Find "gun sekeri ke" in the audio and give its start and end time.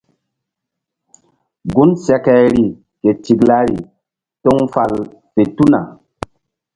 1.73-3.11